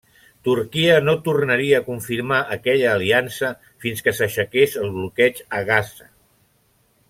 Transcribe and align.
Turquia 0.47 0.93
no 1.07 1.13
tornaria 1.27 1.81
a 1.81 1.85
confirmar 1.89 2.39
aquella 2.57 2.89
aliança 2.93 3.53
fins 3.85 4.03
que 4.07 4.15
s'aixequés 4.21 4.77
el 4.85 4.93
bloqueig 4.99 5.45
a 5.61 5.65
Gaza. 5.73 6.13